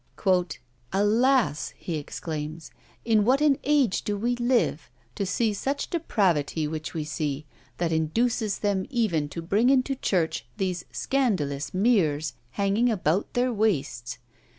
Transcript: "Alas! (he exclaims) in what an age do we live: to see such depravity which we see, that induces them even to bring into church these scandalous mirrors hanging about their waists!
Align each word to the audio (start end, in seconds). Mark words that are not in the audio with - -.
"Alas! 0.91 1.75
(he 1.77 1.97
exclaims) 1.97 2.71
in 3.05 3.23
what 3.23 3.39
an 3.39 3.59
age 3.63 4.01
do 4.01 4.17
we 4.17 4.35
live: 4.37 4.89
to 5.13 5.27
see 5.27 5.53
such 5.53 5.91
depravity 5.91 6.67
which 6.67 6.95
we 6.95 7.03
see, 7.03 7.45
that 7.77 7.91
induces 7.91 8.57
them 8.57 8.87
even 8.89 9.29
to 9.29 9.43
bring 9.43 9.69
into 9.69 9.93
church 9.93 10.47
these 10.57 10.85
scandalous 10.91 11.71
mirrors 11.71 12.33
hanging 12.53 12.89
about 12.89 13.31
their 13.35 13.53
waists! 13.53 14.17